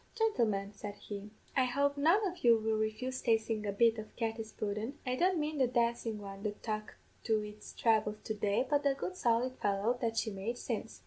"'Gintlemen,' 0.17 0.73
said 0.73 0.95
he, 0.95 1.29
'I 1.55 1.65
hope 1.65 1.95
none 1.95 2.25
of 2.27 2.39
you 2.43 2.57
will 2.57 2.75
refuse 2.79 3.21
tastin' 3.21 3.67
a 3.67 3.71
bit 3.71 3.99
of 3.99 4.15
Katty's 4.15 4.51
pudden; 4.51 4.97
I 5.05 5.15
don't 5.15 5.37
mane 5.39 5.59
the 5.59 5.67
dancin' 5.67 6.19
one 6.19 6.41
that 6.41 6.63
tuck 6.63 6.95
to 7.25 7.43
its 7.43 7.71
thravels 7.73 8.17
to 8.23 8.33
day, 8.33 8.65
but 8.67 8.83
a 8.87 8.95
good 8.95 9.15
solid 9.15 9.59
fellow 9.59 9.99
that 10.01 10.17
she 10.17 10.31
med 10.31 10.57
since.' 10.57 10.99